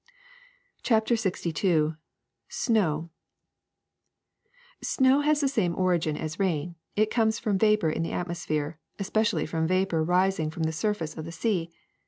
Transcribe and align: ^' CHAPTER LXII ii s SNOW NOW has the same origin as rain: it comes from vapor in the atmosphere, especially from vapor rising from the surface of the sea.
^' 0.03 0.03
CHAPTER 0.81 1.13
LXII 1.13 1.53
ii 1.63 1.91
s 1.91 1.93
SNOW 2.55 3.11
NOW 4.99 5.19
has 5.19 5.41
the 5.41 5.47
same 5.47 5.75
origin 5.75 6.17
as 6.17 6.39
rain: 6.39 6.73
it 6.95 7.11
comes 7.11 7.37
from 7.37 7.59
vapor 7.59 7.91
in 7.91 8.01
the 8.01 8.11
atmosphere, 8.11 8.79
especially 8.97 9.45
from 9.45 9.67
vapor 9.67 10.03
rising 10.03 10.49
from 10.49 10.63
the 10.63 10.71
surface 10.71 11.15
of 11.15 11.25
the 11.25 11.31
sea. 11.31 11.69